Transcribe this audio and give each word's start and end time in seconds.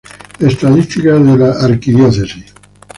Estadísticas 0.39 1.23
de 1.23 1.37
la 1.37 1.51
Arquidiócesis 1.63 2.55